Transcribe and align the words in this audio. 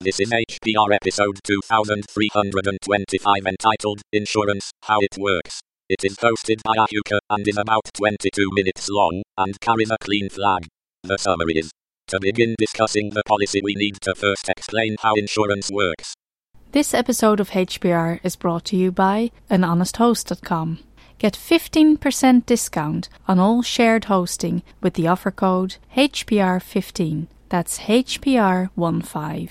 This 0.00 0.20
is 0.20 0.30
HPR 0.30 0.94
episode 0.94 1.40
2325 1.42 3.34
entitled 3.44 4.00
Insurance 4.12 4.70
How 4.84 5.00
It 5.00 5.18
Works. 5.18 5.60
It 5.88 6.04
is 6.04 6.14
hosted 6.18 6.62
by 6.62 6.76
Ahuka 6.76 7.18
and 7.28 7.48
is 7.48 7.58
about 7.58 7.90
22 7.94 8.48
minutes 8.52 8.88
long 8.88 9.24
and 9.36 9.60
carries 9.60 9.90
a 9.90 9.98
clean 9.98 10.28
flag. 10.28 10.68
The 11.02 11.18
summary 11.18 11.54
is 11.54 11.72
To 12.06 12.20
begin 12.20 12.54
discussing 12.58 13.10
the 13.10 13.24
policy, 13.26 13.60
we 13.60 13.74
need 13.74 14.00
to 14.02 14.14
first 14.14 14.48
explain 14.48 14.94
how 15.00 15.16
insurance 15.16 15.68
works. 15.68 16.14
This 16.70 16.94
episode 16.94 17.40
of 17.40 17.50
HPR 17.50 18.20
is 18.22 18.36
brought 18.36 18.66
to 18.66 18.76
you 18.76 18.92
by 18.92 19.32
anhonesthost.com. 19.50 20.78
Get 21.18 21.34
15% 21.34 22.46
discount 22.46 23.08
on 23.26 23.40
all 23.40 23.62
shared 23.62 24.04
hosting 24.04 24.62
with 24.80 24.94
the 24.94 25.08
offer 25.08 25.32
code 25.32 25.74
HPR15. 25.96 27.26
That's 27.48 27.80
HPR15. 27.80 29.50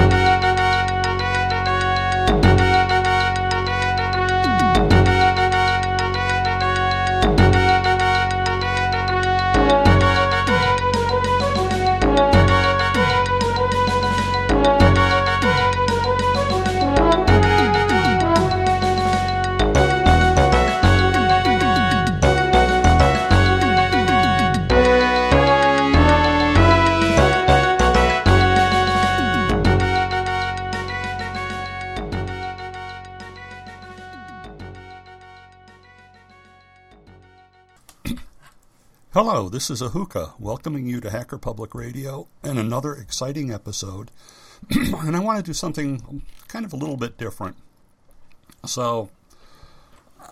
Hello, 39.33 39.47
this 39.47 39.69
is 39.69 39.81
Ahuka, 39.81 40.33
welcoming 40.39 40.87
you 40.87 40.99
to 40.99 41.09
Hacker 41.09 41.37
Public 41.37 41.73
Radio 41.73 42.27
and 42.43 42.59
another 42.59 42.93
exciting 42.93 43.49
episode. 43.49 44.11
and 44.69 45.15
I 45.15 45.21
want 45.21 45.37
to 45.37 45.49
do 45.49 45.53
something 45.53 46.21
kind 46.49 46.65
of 46.65 46.73
a 46.73 46.75
little 46.75 46.97
bit 46.97 47.17
different. 47.17 47.55
So, 48.65 49.09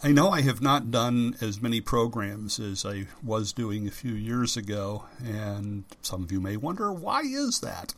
I 0.03 0.11
know 0.11 0.31
I 0.31 0.41
have 0.41 0.61
not 0.61 0.91
done 0.91 1.38
as 1.39 1.61
many 1.61 1.80
programs 1.80 2.59
as 2.59 2.86
I 2.86 3.08
was 3.23 3.53
doing 3.53 3.88
a 3.88 3.91
few 3.91 4.11
years 4.11 4.58
ago, 4.58 5.06
and 5.23 5.86
some 6.02 6.22
of 6.23 6.30
you 6.34 6.41
may 6.41 6.58
wonder 6.58 6.91
why 6.91 7.22
is 7.22 7.61
that? 7.61 7.94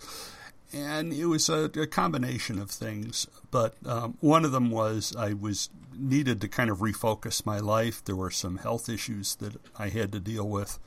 And 0.72 1.12
it 1.12 1.26
was 1.26 1.50
a, 1.50 1.64
a 1.64 1.88
combination 1.88 2.60
of 2.60 2.70
things, 2.70 3.26
but 3.50 3.74
um, 3.88 4.20
one 4.22 4.46
of 4.46 4.52
them 4.52 4.70
was 4.70 5.16
I 5.18 5.34
was 5.34 5.72
needed 5.98 6.42
to 6.42 6.48
kind 6.48 6.70
of 6.70 6.78
refocus 6.78 7.44
my 7.44 7.58
life. 7.58 8.06
There 8.06 8.16
were 8.16 8.30
some 8.30 8.60
health 8.60 8.88
issues 8.88 9.34
that 9.38 9.56
I 9.80 9.90
had 9.90 10.12
to 10.12 10.20
deal 10.20 10.48
with. 10.48 10.78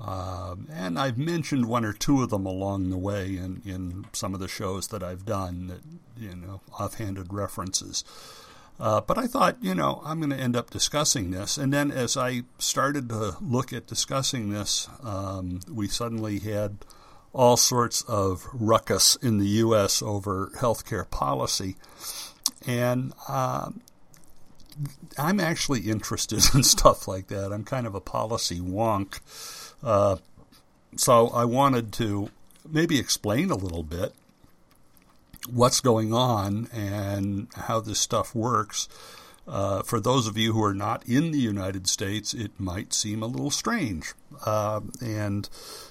Um, 0.00 0.68
and 0.72 0.98
I've 0.98 1.18
mentioned 1.18 1.66
one 1.66 1.84
or 1.84 1.92
two 1.92 2.22
of 2.22 2.30
them 2.30 2.46
along 2.46 2.88
the 2.90 2.96
way 2.96 3.36
in, 3.36 3.60
in 3.66 4.06
some 4.12 4.32
of 4.32 4.40
the 4.40 4.48
shows 4.48 4.88
that 4.88 5.02
I've 5.02 5.26
done, 5.26 5.66
that, 5.66 5.80
you 6.16 6.34
know, 6.34 6.62
offhanded 6.78 7.32
references. 7.32 8.02
Uh, 8.78 9.02
but 9.02 9.18
I 9.18 9.26
thought, 9.26 9.58
you 9.60 9.74
know, 9.74 10.00
I'm 10.06 10.20
going 10.20 10.30
to 10.30 10.36
end 10.36 10.56
up 10.56 10.70
discussing 10.70 11.32
this. 11.32 11.58
And 11.58 11.70
then 11.70 11.90
as 11.90 12.16
I 12.16 12.44
started 12.58 13.10
to 13.10 13.36
look 13.42 13.74
at 13.74 13.86
discussing 13.86 14.50
this, 14.50 14.88
um, 15.02 15.60
we 15.70 15.86
suddenly 15.86 16.38
had 16.38 16.78
all 17.34 17.58
sorts 17.58 18.00
of 18.02 18.48
ruckus 18.54 19.16
in 19.16 19.36
the 19.36 19.46
U.S. 19.46 20.00
over 20.00 20.50
healthcare 20.56 21.08
policy. 21.10 21.76
And 22.66 23.12
uh, 23.28 23.70
I'm 25.18 25.40
actually 25.40 25.80
interested 25.80 26.42
in 26.54 26.62
stuff 26.62 27.08
like 27.08 27.28
that. 27.28 27.52
I'm 27.52 27.64
kind 27.64 27.86
of 27.86 27.94
a 27.94 28.00
policy 28.00 28.60
wonk. 28.60 29.20
Uh, 29.82 30.16
so 30.96 31.28
I 31.28 31.44
wanted 31.44 31.92
to 31.94 32.30
maybe 32.68 32.98
explain 32.98 33.50
a 33.50 33.56
little 33.56 33.82
bit 33.82 34.14
what's 35.48 35.80
going 35.80 36.12
on 36.12 36.68
and 36.72 37.48
how 37.54 37.80
this 37.80 37.98
stuff 37.98 38.34
works. 38.34 38.88
Uh, 39.48 39.82
for 39.82 39.98
those 39.98 40.26
of 40.26 40.36
you 40.36 40.52
who 40.52 40.62
are 40.62 40.74
not 40.74 41.02
in 41.08 41.32
the 41.32 41.38
United 41.38 41.88
States, 41.88 42.34
it 42.34 42.52
might 42.58 42.92
seem 42.92 43.22
a 43.22 43.26
little 43.26 43.50
strange. 43.50 44.14
Uh, 44.44 44.80
and 45.00 45.48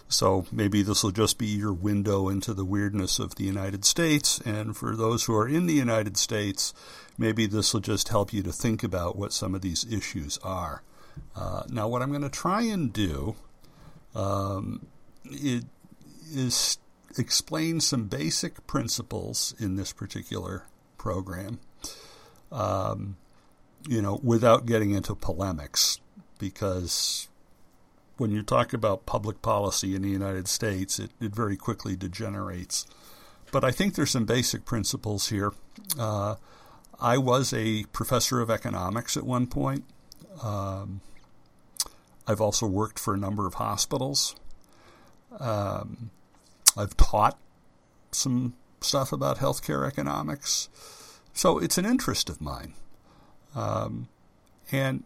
so 0.07 0.45
maybe 0.51 0.81
this 0.81 1.03
will 1.03 1.11
just 1.11 1.37
be 1.37 1.47
your 1.47 1.73
window 1.73 2.29
into 2.29 2.53
the 2.53 2.63
weirdness 2.63 3.19
of 3.19 3.35
the 3.35 3.43
United 3.43 3.83
States. 3.83 4.39
And 4.45 4.77
for 4.77 4.95
those 4.95 5.25
who 5.25 5.35
are 5.35 5.47
in 5.47 5.65
the 5.65 5.73
United 5.73 6.15
States, 6.15 6.73
maybe 7.19 7.45
this 7.45 7.73
will 7.73 7.81
just 7.81 8.07
help 8.07 8.33
you 8.33 8.41
to 8.41 8.51
think 8.51 8.83
about 8.83 9.17
what 9.17 9.33
some 9.33 9.53
of 9.53 9.61
these 9.61 9.85
issues 9.91 10.39
are. 10.39 10.81
Uh, 11.35 11.63
now, 11.69 11.87
what 11.87 12.01
I'm 12.01 12.09
going 12.09 12.21
to 12.21 12.29
try 12.29 12.61
and 12.63 12.91
do 12.91 13.35
um, 14.15 14.87
is 15.29 16.77
explain 17.17 17.81
some 17.81 18.05
basic 18.05 18.65
principles 18.65 19.53
in 19.59 19.75
this 19.75 19.91
particular 19.91 20.65
program. 20.97 21.59
Um, 22.51 23.17
you 23.87 24.01
know, 24.01 24.19
without 24.23 24.65
getting 24.65 24.91
into 24.91 25.13
polemics, 25.15 25.99
because 26.39 27.27
when 28.17 28.31
you 28.31 28.43
talk 28.43 28.73
about 28.73 29.05
public 29.05 29.41
policy 29.41 29.95
in 29.95 30.01
the 30.01 30.09
United 30.09 30.47
States, 30.47 30.99
it, 30.99 31.11
it 31.21 31.33
very 31.33 31.55
quickly 31.55 31.95
degenerates. 31.95 32.85
But 33.51 33.63
I 33.63 33.71
think 33.71 33.95
there's 33.95 34.11
some 34.11 34.25
basic 34.25 34.65
principles 34.65 35.29
here. 35.29 35.53
Uh, 35.97 36.35
I 37.01 37.17
was 37.17 37.53
a 37.53 37.83
professor 37.85 38.41
of 38.41 38.49
economics 38.49 39.15
at 39.15 39.23
one 39.23 39.47
point. 39.47 39.85
Um, 40.43 41.01
I've 42.27 42.41
also 42.41 42.67
worked 42.67 42.99
for 42.99 43.13
a 43.13 43.17
number 43.17 43.47
of 43.47 43.55
hospitals. 43.55 44.35
Um, 45.39 46.11
I've 46.77 46.95
taught 46.97 47.37
some 48.11 48.53
stuff 48.81 49.11
about 49.11 49.37
healthcare 49.37 49.87
economics. 49.87 50.69
So 51.33 51.57
it's 51.57 51.77
an 51.77 51.85
interest 51.85 52.29
of 52.29 52.41
mine. 52.41 52.73
Um, 53.55 54.09
and 54.71 55.03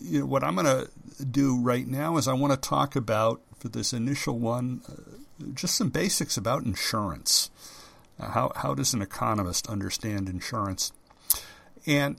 you 0.00 0.20
know, 0.20 0.26
what 0.26 0.42
I'm 0.42 0.54
going 0.54 0.66
to 0.66 1.24
do 1.24 1.60
right 1.60 1.86
now 1.86 2.16
is 2.16 2.26
I 2.26 2.32
want 2.32 2.52
to 2.52 2.68
talk 2.68 2.96
about, 2.96 3.40
for 3.58 3.68
this 3.68 3.92
initial 3.92 4.38
one, 4.38 4.82
uh, 4.88 5.50
just 5.54 5.76
some 5.76 5.90
basics 5.90 6.36
about 6.36 6.64
insurance. 6.64 7.50
Uh, 8.18 8.30
how, 8.30 8.52
how 8.56 8.74
does 8.74 8.94
an 8.94 9.02
economist 9.02 9.68
understand 9.68 10.28
insurance? 10.28 10.92
And 11.86 12.16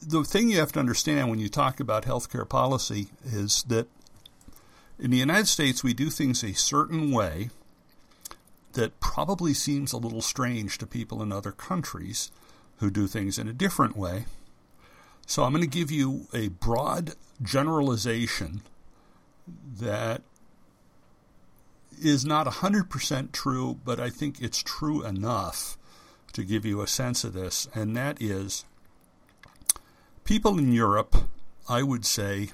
the 0.00 0.24
thing 0.24 0.50
you 0.50 0.58
have 0.58 0.72
to 0.72 0.80
understand 0.80 1.28
when 1.28 1.38
you 1.38 1.48
talk 1.48 1.80
about 1.80 2.04
healthcare 2.04 2.48
policy 2.48 3.08
is 3.24 3.62
that 3.64 3.88
in 4.98 5.10
the 5.10 5.16
United 5.16 5.46
States, 5.46 5.84
we 5.84 5.94
do 5.94 6.10
things 6.10 6.42
a 6.42 6.54
certain 6.54 7.12
way 7.12 7.50
that 8.72 9.00
probably 9.00 9.54
seems 9.54 9.92
a 9.92 9.96
little 9.96 10.22
strange 10.22 10.78
to 10.78 10.86
people 10.86 11.22
in 11.22 11.32
other 11.32 11.52
countries 11.52 12.30
who 12.78 12.90
do 12.90 13.06
things 13.06 13.38
in 13.38 13.48
a 13.48 13.52
different 13.52 13.96
way. 13.96 14.26
So 15.26 15.44
I'm 15.44 15.52
going 15.52 15.62
to 15.62 15.68
give 15.68 15.90
you 15.90 16.26
a 16.32 16.48
broad 16.48 17.14
generalization 17.42 18.62
that 19.78 20.22
is 22.00 22.24
not 22.24 22.46
100% 22.46 23.32
true, 23.32 23.78
but 23.84 24.00
I 24.00 24.10
think 24.10 24.40
it's 24.40 24.62
true 24.62 25.04
enough 25.04 25.76
to 26.32 26.44
give 26.44 26.64
you 26.64 26.80
a 26.80 26.86
sense 26.86 27.24
of 27.24 27.32
this, 27.32 27.68
and 27.74 27.96
that 27.96 28.20
is 28.20 28.64
people 30.24 30.58
in 30.58 30.72
Europe, 30.72 31.16
I 31.68 31.82
would 31.82 32.04
say, 32.04 32.50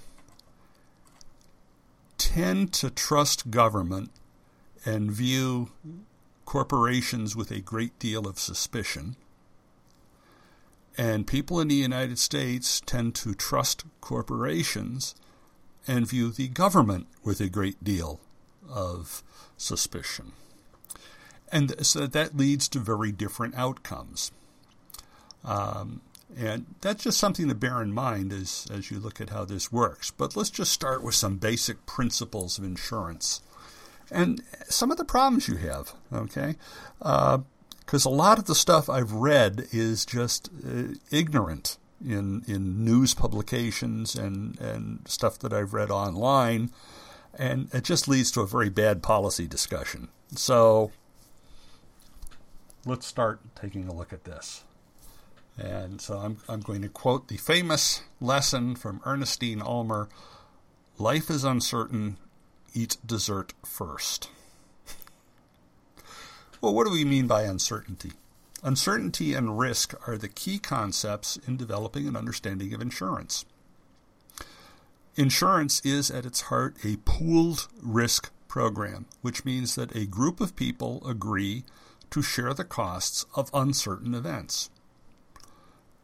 tend 2.18 2.72
to 2.74 2.90
trust 2.90 3.50
government 3.50 4.10
and 4.84 5.10
view 5.10 5.70
corporations 6.44 7.34
with 7.34 7.50
a 7.50 7.60
great 7.60 7.98
deal 7.98 8.26
of 8.28 8.38
suspicion. 8.38 9.16
And 10.96 11.26
people 11.26 11.60
in 11.60 11.68
the 11.68 11.74
United 11.74 12.18
States 12.18 12.80
tend 12.84 13.14
to 13.16 13.34
trust 13.34 13.84
corporations 14.00 15.14
and 15.86 16.06
view 16.08 16.30
the 16.30 16.48
government 16.48 17.08
with 17.24 17.40
a 17.40 17.48
great 17.48 17.82
deal 17.82 18.20
of 18.68 19.22
suspicion. 19.56 20.32
And 21.54 21.86
so 21.86 22.08
that 22.08 22.36
leads 22.36 22.68
to 22.70 22.80
very 22.80 23.12
different 23.12 23.54
outcomes. 23.54 24.32
Um, 25.44 26.00
and 26.36 26.66
that's 26.80 27.04
just 27.04 27.18
something 27.18 27.48
to 27.48 27.54
bear 27.54 27.80
in 27.80 27.92
mind 27.92 28.32
as, 28.32 28.66
as 28.72 28.90
you 28.90 28.98
look 28.98 29.20
at 29.20 29.30
how 29.30 29.44
this 29.44 29.70
works. 29.70 30.10
But 30.10 30.34
let's 30.34 30.50
just 30.50 30.72
start 30.72 31.04
with 31.04 31.14
some 31.14 31.36
basic 31.36 31.86
principles 31.86 32.58
of 32.58 32.64
insurance 32.64 33.40
and 34.10 34.42
some 34.68 34.90
of 34.90 34.96
the 34.96 35.04
problems 35.04 35.48
you 35.48 35.56
have, 35.56 35.92
okay? 36.12 36.56
Because 36.98 38.06
uh, 38.06 38.10
a 38.10 38.10
lot 38.10 38.38
of 38.38 38.46
the 38.46 38.54
stuff 38.54 38.90
I've 38.90 39.12
read 39.12 39.66
is 39.72 40.04
just 40.04 40.50
uh, 40.66 40.94
ignorant 41.10 41.78
in, 42.04 42.42
in 42.48 42.84
news 42.84 43.14
publications 43.14 44.14
and, 44.16 44.58
and 44.60 45.06
stuff 45.06 45.38
that 45.38 45.52
I've 45.52 45.72
read 45.72 45.90
online. 45.90 46.70
And 47.32 47.68
it 47.72 47.84
just 47.84 48.08
leads 48.08 48.30
to 48.32 48.40
a 48.40 48.46
very 48.46 48.70
bad 48.70 49.02
policy 49.02 49.46
discussion. 49.46 50.08
So 50.34 50.90
let's 52.86 53.06
start 53.06 53.40
taking 53.54 53.88
a 53.88 53.94
look 53.94 54.12
at 54.12 54.24
this. 54.24 54.64
And 55.56 56.00
so 56.00 56.18
I'm, 56.18 56.38
I'm 56.48 56.60
going 56.60 56.82
to 56.82 56.88
quote 56.88 57.28
the 57.28 57.36
famous 57.36 58.02
lesson 58.20 58.74
from 58.74 59.00
Ernestine 59.06 59.62
Ulmer 59.62 60.08
Life 60.96 61.28
is 61.28 61.42
uncertain, 61.42 62.18
eat 62.72 62.98
dessert 63.04 63.52
first. 63.64 64.30
well, 66.60 66.72
what 66.72 66.86
do 66.86 66.92
we 66.92 67.04
mean 67.04 67.26
by 67.26 67.42
uncertainty? 67.42 68.12
Uncertainty 68.62 69.34
and 69.34 69.58
risk 69.58 69.94
are 70.08 70.16
the 70.16 70.28
key 70.28 70.58
concepts 70.58 71.36
in 71.48 71.56
developing 71.56 72.06
an 72.06 72.16
understanding 72.16 72.72
of 72.72 72.80
insurance. 72.80 73.44
Insurance 75.16 75.80
is 75.84 76.10
at 76.10 76.24
its 76.24 76.42
heart 76.42 76.76
a 76.84 76.96
pooled 77.04 77.68
risk 77.82 78.32
program, 78.46 79.06
which 79.20 79.44
means 79.44 79.74
that 79.74 79.94
a 79.96 80.06
group 80.06 80.40
of 80.40 80.56
people 80.56 81.04
agree 81.06 81.64
to 82.14 82.22
share 82.22 82.54
the 82.54 82.64
costs 82.64 83.26
of 83.34 83.50
uncertain 83.52 84.14
events. 84.14 84.70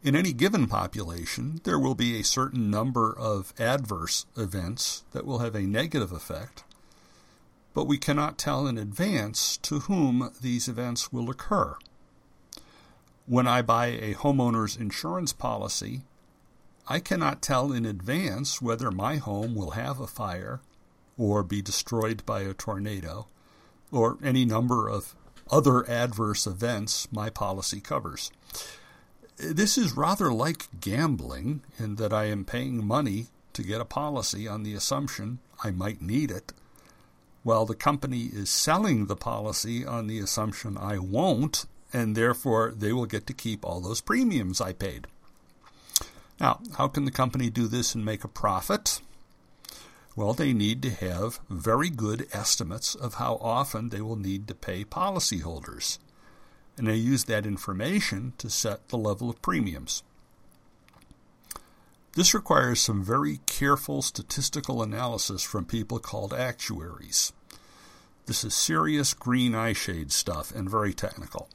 In 0.03 0.13
any 0.13 0.33
given 0.33 0.67
population, 0.67 1.61
there 1.63 1.79
will 1.79 1.95
be 1.95 2.19
a 2.19 2.23
certain 2.25 2.69
number 2.69 3.17
of 3.17 3.53
adverse 3.57 4.25
events 4.35 5.05
that 5.13 5.25
will 5.25 5.39
have 5.39 5.55
a 5.55 5.61
negative 5.61 6.11
effect, 6.11 6.65
but 7.73 7.87
we 7.87 7.97
cannot 7.97 8.37
tell 8.37 8.67
in 8.67 8.77
advance 8.77 9.55
to 9.59 9.79
whom 9.79 10.33
these 10.41 10.67
events 10.67 11.13
will 11.13 11.29
occur. 11.29 11.77
When 13.25 13.47
I 13.47 13.61
buy 13.61 13.85
a 13.85 14.15
homeowner's 14.15 14.75
insurance 14.75 15.31
policy, 15.31 16.01
I 16.89 16.99
cannot 16.99 17.41
tell 17.41 17.71
in 17.71 17.85
advance 17.85 18.61
whether 18.61 18.91
my 18.91 19.15
home 19.15 19.55
will 19.55 19.71
have 19.71 20.01
a 20.01 20.07
fire 20.07 20.59
or 21.17 21.41
be 21.41 21.61
destroyed 21.61 22.25
by 22.25 22.41
a 22.41 22.53
tornado 22.53 23.27
or 23.93 24.17
any 24.21 24.43
number 24.43 24.89
of 24.89 25.15
other 25.51 25.87
adverse 25.89 26.47
events 26.47 27.07
my 27.11 27.29
policy 27.29 27.79
covers. 27.79 28.31
This 29.37 29.77
is 29.77 29.97
rather 29.97 30.31
like 30.31 30.67
gambling 30.79 31.61
in 31.77 31.95
that 31.95 32.13
I 32.13 32.25
am 32.25 32.45
paying 32.45 32.85
money 32.85 33.27
to 33.53 33.63
get 33.63 33.81
a 33.81 33.85
policy 33.85 34.47
on 34.47 34.63
the 34.63 34.73
assumption 34.73 35.39
I 35.63 35.71
might 35.71 36.01
need 36.01 36.31
it, 36.31 36.53
while 37.43 37.65
the 37.65 37.75
company 37.75 38.29
is 38.31 38.49
selling 38.49 39.07
the 39.07 39.15
policy 39.15 39.85
on 39.85 40.07
the 40.07 40.19
assumption 40.19 40.77
I 40.77 40.99
won't, 40.99 41.65
and 41.91 42.15
therefore 42.15 42.71
they 42.75 42.93
will 42.93 43.05
get 43.05 43.27
to 43.27 43.33
keep 43.33 43.65
all 43.65 43.81
those 43.81 43.99
premiums 43.99 44.61
I 44.61 44.73
paid. 44.73 45.07
Now, 46.39 46.59
how 46.77 46.87
can 46.87 47.05
the 47.05 47.11
company 47.11 47.49
do 47.49 47.67
this 47.67 47.93
and 47.93 48.05
make 48.05 48.23
a 48.23 48.27
profit? 48.27 49.01
Well, 50.15 50.33
they 50.33 50.53
need 50.53 50.81
to 50.83 50.89
have 50.89 51.39
very 51.49 51.89
good 51.89 52.27
estimates 52.33 52.95
of 52.95 53.15
how 53.15 53.35
often 53.35 53.89
they 53.89 54.01
will 54.01 54.17
need 54.17 54.47
to 54.49 54.55
pay 54.55 54.83
policyholders 54.83 55.99
and 56.77 56.87
they 56.87 56.95
use 56.95 57.25
that 57.25 57.45
information 57.45 58.33
to 58.37 58.49
set 58.49 58.89
the 58.89 58.97
level 58.97 59.29
of 59.29 59.41
premiums. 59.41 60.03
This 62.13 62.33
requires 62.33 62.81
some 62.81 63.03
very 63.03 63.39
careful 63.45 64.01
statistical 64.01 64.81
analysis 64.81 65.43
from 65.43 65.65
people 65.65 65.99
called 65.99 66.33
actuaries. 66.33 67.31
This 68.25 68.43
is 68.43 68.53
serious 68.53 69.13
green 69.13 69.53
eyeshade 69.53 70.11
stuff 70.11 70.53
and 70.53 70.69
very 70.69 70.93
technical. 70.93 71.49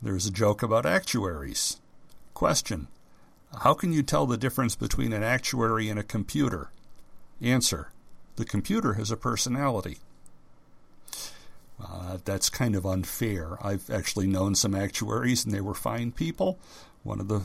There's 0.00 0.26
a 0.26 0.32
joke 0.32 0.62
about 0.62 0.86
actuaries. 0.86 1.80
Question 2.34 2.88
How 3.62 3.74
can 3.74 3.92
you 3.92 4.02
tell 4.02 4.26
the 4.26 4.38
difference 4.38 4.74
between 4.74 5.12
an 5.12 5.22
actuary 5.22 5.88
and 5.88 5.98
a 5.98 6.04
computer? 6.04 6.70
Answer 7.42 7.88
The 8.36 8.44
computer 8.44 8.94
has 8.94 9.10
a 9.10 9.16
personality. 9.16 9.98
Uh, 11.82 12.18
that's 12.24 12.48
kind 12.48 12.76
of 12.76 12.86
unfair. 12.86 13.58
I've 13.60 13.90
actually 13.90 14.28
known 14.28 14.54
some 14.54 14.74
actuaries, 14.74 15.44
and 15.44 15.52
they 15.52 15.60
were 15.60 15.74
fine 15.74 16.12
people. 16.12 16.58
One 17.02 17.18
of 17.18 17.26
the 17.26 17.42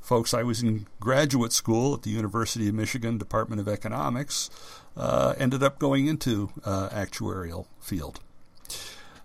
folks 0.00 0.34
I 0.34 0.42
was 0.42 0.62
in 0.62 0.86
graduate 0.98 1.52
school 1.52 1.94
at 1.94 2.02
the 2.02 2.10
University 2.10 2.68
of 2.68 2.74
Michigan 2.74 3.18
Department 3.18 3.60
of 3.60 3.68
Economics 3.68 4.50
uh, 4.96 5.34
ended 5.38 5.62
up 5.62 5.78
going 5.78 6.06
into 6.06 6.50
uh, 6.64 6.88
actuarial 6.88 7.66
field. 7.80 8.20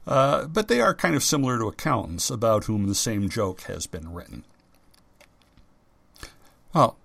Uh, 0.05 0.45
but 0.45 0.67
they 0.67 0.81
are 0.81 0.93
kind 0.93 1.15
of 1.15 1.23
similar 1.23 1.57
to 1.57 1.67
accountants, 1.67 2.29
about 2.29 2.65
whom 2.65 2.87
the 2.87 2.95
same 2.95 3.29
joke 3.29 3.61
has 3.61 3.87
been 3.87 4.13
written. 4.13 4.43
Well, 6.73 6.97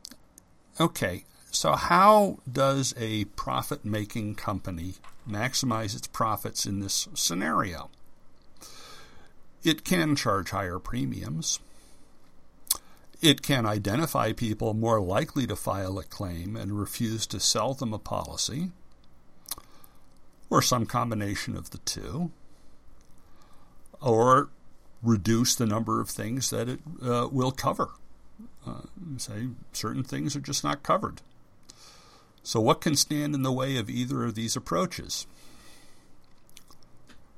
okay. 0.78 1.24
So, 1.56 1.72
how 1.72 2.40
does 2.52 2.92
a 2.98 3.24
profit 3.24 3.82
making 3.82 4.34
company 4.34 4.96
maximize 5.26 5.96
its 5.96 6.06
profits 6.06 6.66
in 6.66 6.80
this 6.80 7.08
scenario? 7.14 7.88
It 9.64 9.82
can 9.82 10.16
charge 10.16 10.50
higher 10.50 10.78
premiums. 10.78 11.58
It 13.22 13.40
can 13.40 13.64
identify 13.64 14.34
people 14.34 14.74
more 14.74 15.00
likely 15.00 15.46
to 15.46 15.56
file 15.56 15.98
a 15.98 16.04
claim 16.04 16.56
and 16.56 16.78
refuse 16.78 17.26
to 17.28 17.40
sell 17.40 17.72
them 17.72 17.94
a 17.94 17.98
policy, 17.98 18.70
or 20.50 20.60
some 20.60 20.84
combination 20.84 21.56
of 21.56 21.70
the 21.70 21.78
two, 21.78 22.32
or 24.02 24.50
reduce 25.02 25.54
the 25.54 25.64
number 25.64 26.02
of 26.02 26.10
things 26.10 26.50
that 26.50 26.68
it 26.68 26.80
uh, 27.02 27.28
will 27.32 27.50
cover. 27.50 27.92
Uh, 28.66 28.82
say 29.16 29.48
certain 29.72 30.04
things 30.04 30.36
are 30.36 30.40
just 30.40 30.62
not 30.62 30.82
covered. 30.82 31.22
So, 32.46 32.60
what 32.60 32.80
can 32.80 32.94
stand 32.94 33.34
in 33.34 33.42
the 33.42 33.50
way 33.50 33.76
of 33.76 33.90
either 33.90 34.22
of 34.22 34.36
these 34.36 34.54
approaches? 34.54 35.26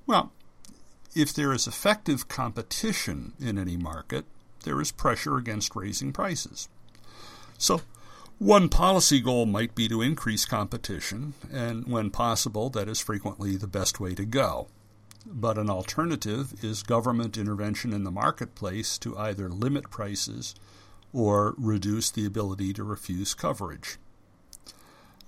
Well, 0.06 0.32
if 1.14 1.32
there 1.32 1.54
is 1.54 1.66
effective 1.66 2.28
competition 2.28 3.32
in 3.40 3.56
any 3.56 3.78
market, 3.78 4.26
there 4.64 4.78
is 4.82 4.92
pressure 4.92 5.38
against 5.38 5.74
raising 5.74 6.12
prices. 6.12 6.68
So, 7.56 7.80
one 8.38 8.68
policy 8.68 9.20
goal 9.20 9.46
might 9.46 9.74
be 9.74 9.88
to 9.88 10.02
increase 10.02 10.44
competition, 10.44 11.32
and 11.50 11.86
when 11.86 12.10
possible, 12.10 12.68
that 12.68 12.86
is 12.86 13.00
frequently 13.00 13.56
the 13.56 13.66
best 13.66 13.98
way 13.98 14.14
to 14.14 14.26
go. 14.26 14.68
But 15.24 15.56
an 15.56 15.70
alternative 15.70 16.62
is 16.62 16.82
government 16.82 17.38
intervention 17.38 17.94
in 17.94 18.04
the 18.04 18.10
marketplace 18.10 18.98
to 18.98 19.16
either 19.16 19.48
limit 19.48 19.88
prices 19.88 20.54
or 21.14 21.54
reduce 21.56 22.10
the 22.10 22.26
ability 22.26 22.74
to 22.74 22.84
refuse 22.84 23.32
coverage. 23.32 23.96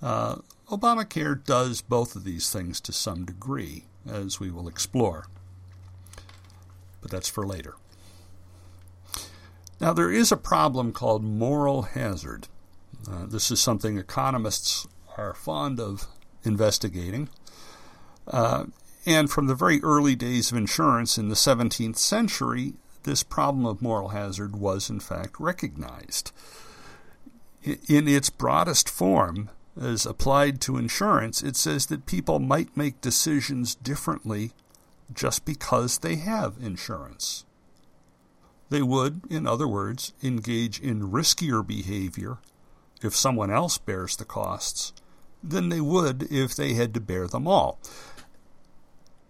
Uh, 0.01 0.37
Obamacare 0.69 1.43
does 1.43 1.81
both 1.81 2.15
of 2.15 2.23
these 2.23 2.49
things 2.49 2.79
to 2.81 2.93
some 2.93 3.25
degree, 3.25 3.85
as 4.09 4.39
we 4.39 4.49
will 4.49 4.67
explore. 4.67 5.27
But 7.01 7.11
that's 7.11 7.29
for 7.29 7.45
later. 7.45 7.75
Now, 9.79 9.93
there 9.93 10.11
is 10.11 10.31
a 10.31 10.37
problem 10.37 10.91
called 10.91 11.23
moral 11.23 11.83
hazard. 11.83 12.47
Uh, 13.09 13.25
this 13.25 13.49
is 13.51 13.59
something 13.59 13.97
economists 13.97 14.87
are 15.17 15.33
fond 15.33 15.79
of 15.79 16.07
investigating. 16.43 17.29
Uh, 18.27 18.65
and 19.05 19.29
from 19.31 19.47
the 19.47 19.55
very 19.55 19.81
early 19.81 20.15
days 20.15 20.51
of 20.51 20.57
insurance 20.57 21.17
in 21.17 21.29
the 21.29 21.35
17th 21.35 21.97
century, 21.97 22.73
this 23.03 23.23
problem 23.23 23.65
of 23.65 23.81
moral 23.81 24.09
hazard 24.09 24.55
was 24.55 24.89
in 24.89 24.99
fact 24.99 25.39
recognized. 25.39 26.31
In 27.63 28.07
its 28.07 28.29
broadest 28.29 28.89
form, 28.89 29.49
as 29.79 30.05
applied 30.05 30.59
to 30.61 30.77
insurance, 30.77 31.41
it 31.41 31.55
says 31.55 31.85
that 31.87 32.05
people 32.05 32.39
might 32.39 32.75
make 32.75 33.01
decisions 33.01 33.75
differently 33.75 34.51
just 35.13 35.45
because 35.45 35.99
they 35.99 36.15
have 36.15 36.55
insurance. 36.61 37.45
They 38.69 38.81
would, 38.81 39.21
in 39.29 39.45
other 39.45 39.67
words, 39.67 40.13
engage 40.23 40.79
in 40.79 41.11
riskier 41.11 41.65
behavior 41.65 42.37
if 43.01 43.15
someone 43.15 43.51
else 43.51 43.77
bears 43.77 44.15
the 44.15 44.25
costs 44.25 44.93
than 45.43 45.69
they 45.69 45.81
would 45.81 46.31
if 46.31 46.55
they 46.55 46.73
had 46.73 46.93
to 46.93 47.01
bear 47.01 47.27
them 47.27 47.47
all. 47.47 47.79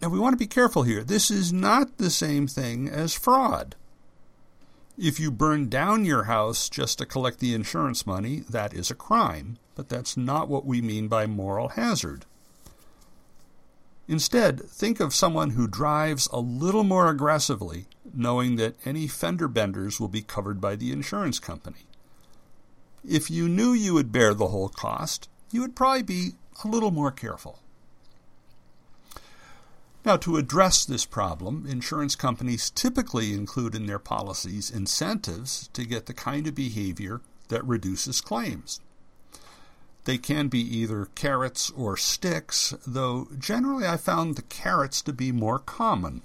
Now, 0.02 0.10
we 0.10 0.20
want 0.20 0.34
to 0.34 0.38
be 0.38 0.48
careful 0.48 0.84
here. 0.84 1.04
This 1.04 1.30
is 1.30 1.54
not 1.54 1.98
the 1.98 2.10
same 2.10 2.48
thing 2.48 2.90
as 2.90 3.14
fraud. 3.14 3.76
If 4.98 5.20
you 5.20 5.32
burn 5.32 5.70
down 5.70 6.06
your 6.06 6.24
house 6.24 6.70
just 6.70 6.98
to 6.98 7.06
collect 7.06 7.40
the 7.40 7.54
insurance 7.54 8.06
money, 8.06 8.44
that 8.50 8.74
is 8.74 8.92
a 8.92 8.96
crime, 8.96 9.58
but 9.76 9.90
that's 9.90 10.18
not 10.18 10.50
what 10.50 10.66
we 10.66 10.82
mean 10.82 11.08
by 11.08 11.26
moral 11.28 11.70
hazard. 11.70 12.26
Instead, 14.08 14.62
think 14.70 15.00
of 15.00 15.14
someone 15.14 15.52
who 15.52 15.68
drives 15.68 16.28
a 16.34 16.40
little 16.40 16.84
more 16.84 17.10
aggressively, 17.10 17.86
knowing 18.14 18.58
that 18.58 18.76
any 18.84 19.08
fender 19.08 19.48
benders 19.48 20.00
will 20.00 20.10
be 20.10 20.22
covered 20.22 20.60
by 20.60 20.76
the 20.76 20.92
insurance 20.92 21.40
company. 21.40 21.86
If 23.08 23.32
you 23.32 23.48
knew 23.48 23.72
you 23.72 23.94
would 23.94 24.12
bear 24.12 24.34
the 24.34 24.50
whole 24.50 24.70
cost, 24.70 25.30
you 25.52 25.62
would 25.62 25.76
probably 25.76 26.04
be 26.04 26.32
a 26.64 26.68
little 26.68 26.92
more 26.92 27.12
careful. 27.12 27.60
Now, 30.04 30.18
to 30.18 30.38
address 30.38 30.84
this 30.84 31.06
problem, 31.06 31.66
insurance 31.70 32.16
companies 32.16 32.72
typically 32.72 33.34
include 33.34 33.76
in 33.76 33.86
their 33.86 34.00
policies 34.00 34.72
incentives 34.72 35.70
to 35.74 35.86
get 35.86 36.08
the 36.08 36.14
kind 36.14 36.48
of 36.48 36.56
behavior 36.56 37.22
that 37.50 37.66
reduces 37.66 38.20
claims. 38.22 38.80
they 40.06 40.18
can 40.18 40.48
be 40.48 40.60
either 40.60 41.06
carrots 41.16 41.70
or 41.72 41.96
sticks, 41.96 42.74
though 42.88 43.28
generally 43.38 43.86
I 43.86 43.98
found 43.98 44.36
the 44.36 44.42
carrots 44.44 45.02
to 45.04 45.14
be 45.14 45.32
more 45.32 45.60
common. 45.60 46.22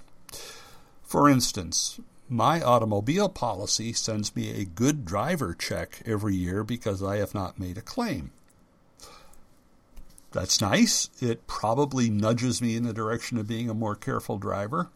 For 1.03 1.29
instance, 1.29 1.99
my 2.27 2.61
automobile 2.61 3.29
policy 3.29 3.93
sends 3.93 4.35
me 4.35 4.49
a 4.49 4.65
good 4.65 5.05
driver 5.05 5.53
check 5.53 6.01
every 6.05 6.35
year 6.35 6.63
because 6.63 7.01
I 7.03 7.17
have 7.17 7.33
not 7.33 7.59
made 7.59 7.77
a 7.77 7.81
claim. 7.81 8.31
That's 10.37 10.61
nice. 10.61 11.09
It 11.19 11.47
probably 11.47 12.11
nudges 12.11 12.61
me 12.61 12.75
in 12.75 12.83
the 12.83 12.93
direction 12.93 13.39
of 13.39 13.47
being 13.47 13.71
a 13.71 13.73
more 13.73 13.95
careful 13.95 14.37
driver. 14.37 14.87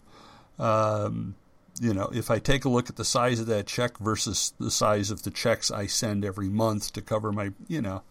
Um, 0.59 1.33
you 1.79 1.95
know, 1.95 2.11
if 2.13 2.29
I 2.29 2.37
take 2.37 2.63
a 2.63 2.69
look 2.69 2.91
at 2.91 2.95
the 2.95 3.03
size 3.03 3.39
of 3.39 3.47
that 3.47 3.65
check 3.65 3.97
versus 3.97 4.53
the 4.59 4.69
size 4.69 5.09
of 5.09 5.23
the 5.23 5.31
checks 5.31 5.71
I 5.71 5.87
send 5.87 6.23
every 6.23 6.47
month 6.47 6.93
to 6.93 7.01
cover 7.01 7.31
my, 7.31 7.53
you 7.67 7.81
know, 7.81 8.03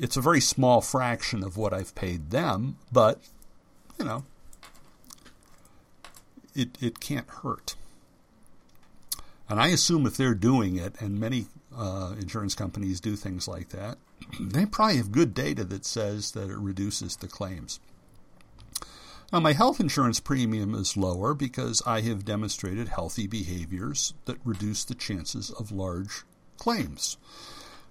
it's 0.00 0.16
a 0.16 0.22
very 0.22 0.40
small 0.40 0.80
fraction 0.80 1.44
of 1.44 1.58
what 1.58 1.74
I've 1.74 1.94
paid 1.94 2.30
them, 2.30 2.78
but, 2.90 3.20
you 3.98 4.06
know, 4.06 4.24
it, 6.54 6.82
it 6.82 6.98
can't 6.98 7.28
hurt. 7.28 7.76
And 9.50 9.60
I 9.60 9.68
assume 9.68 10.06
if 10.06 10.16
they're 10.16 10.34
doing 10.34 10.76
it, 10.76 10.98
and 10.98 11.20
many 11.20 11.48
uh, 11.76 12.14
insurance 12.18 12.54
companies 12.54 13.00
do 13.00 13.16
things 13.16 13.46
like 13.46 13.68
that, 13.68 13.98
they 14.40 14.66
probably 14.66 14.96
have 14.96 15.12
good 15.12 15.34
data 15.34 15.64
that 15.64 15.84
says 15.84 16.32
that 16.32 16.50
it 16.50 16.58
reduces 16.58 17.16
the 17.16 17.28
claims. 17.28 17.80
Now, 19.32 19.40
my 19.40 19.52
health 19.52 19.78
insurance 19.78 20.20
premium 20.20 20.74
is 20.74 20.96
lower 20.96 21.34
because 21.34 21.82
I 21.86 22.00
have 22.00 22.24
demonstrated 22.24 22.88
healthy 22.88 23.26
behaviors 23.26 24.14
that 24.24 24.38
reduce 24.42 24.84
the 24.84 24.94
chances 24.94 25.50
of 25.50 25.70
large 25.70 26.24
claims. 26.56 27.18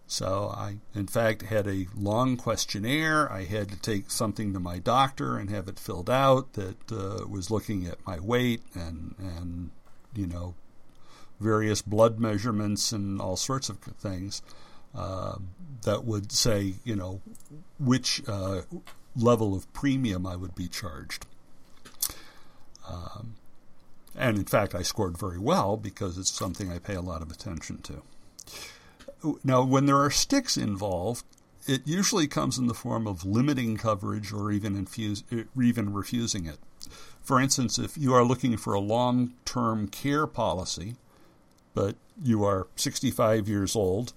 So, 0.07 0.51
I, 0.55 0.77
in 0.95 1.07
fact, 1.07 1.43
had 1.43 1.67
a 1.67 1.87
long 1.95 2.37
questionnaire. 2.37 3.31
I 3.31 3.43
had 3.43 3.69
to 3.69 3.75
take 3.75 4.09
something 4.09 4.53
to 4.53 4.59
my 4.59 4.79
doctor 4.79 5.37
and 5.37 5.49
have 5.49 5.67
it 5.67 5.77
filled 5.77 6.09
out 6.09 6.53
that 6.53 6.91
uh, 6.91 7.27
was 7.27 7.51
looking 7.51 7.85
at 7.85 8.05
my 8.07 8.19
weight 8.19 8.63
and, 8.73 9.13
and, 9.19 9.71
you 10.15 10.25
know, 10.25 10.55
various 11.39 11.83
blood 11.83 12.19
measurements 12.19 12.91
and 12.91 13.21
all 13.21 13.35
sorts 13.35 13.69
of 13.69 13.77
things 13.79 14.41
that 14.93 16.03
would 16.03 16.31
say, 16.31 16.75
you 16.83 16.95
know, 16.95 17.21
which 17.79 18.21
uh, 18.27 18.61
level 19.15 19.55
of 19.55 19.71
premium 19.73 20.25
I 20.25 20.35
would 20.35 20.55
be 20.55 20.67
charged. 20.67 21.25
Um, 22.87 23.35
and 24.15 24.37
in 24.37 24.45
fact, 24.45 24.73
I 24.73 24.81
scored 24.81 25.17
very 25.17 25.37
well 25.37 25.77
because 25.77 26.17
it's 26.17 26.31
something 26.31 26.71
I 26.71 26.79
pay 26.79 26.95
a 26.95 27.01
lot 27.01 27.21
of 27.21 27.31
attention 27.31 27.81
to. 27.83 28.01
Now, 29.43 29.63
when 29.63 29.85
there 29.85 30.01
are 30.01 30.11
sticks 30.11 30.57
involved, 30.57 31.23
it 31.67 31.85
usually 31.85 32.27
comes 32.27 32.57
in 32.57 32.67
the 32.67 32.73
form 32.73 33.07
of 33.07 33.25
limiting 33.25 33.77
coverage 33.77 34.31
or 34.31 34.51
even, 34.51 34.75
infuse, 34.75 35.23
even 35.59 35.93
refusing 35.93 36.45
it. 36.45 36.57
For 37.21 37.41
instance, 37.41 37.77
if 37.77 37.97
you 37.97 38.13
are 38.13 38.23
looking 38.23 38.55
for 38.57 38.73
a 38.73 38.79
long 38.79 39.33
term 39.43 39.87
care 39.87 40.25
policy, 40.25 40.95
but 41.73 41.95
you 42.23 42.43
are 42.43 42.67
65 42.75 43.49
years 43.49 43.75
old, 43.75 44.13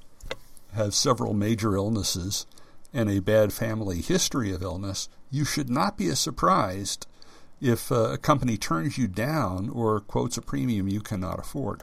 have 0.73 0.95
several 0.95 1.35
major 1.35 1.77
illnesses, 1.77 2.47
and 2.93 3.09
a 3.09 3.21
bad 3.21 3.53
family 3.53 4.01
history 4.01 4.53
of 4.53 4.63
illness, 4.63 5.09
you 5.31 5.45
should 5.45 5.71
not 5.71 5.97
be 5.97 6.13
surprised 6.15 7.07
if 7.61 7.93
uh, 7.93 8.13
a 8.13 8.19
company 8.19 8.57
turns 8.57 8.99
you 8.99 9.07
down 9.07 9.69
or 9.69 10.01
quotes 10.01 10.37
a 10.37 10.43
premium 10.43 10.89
you 10.89 11.01
cannot 11.01 11.39
afford. 11.39 11.83